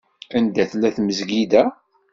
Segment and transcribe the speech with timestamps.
[0.37, 1.63] Anda tella tmezgida?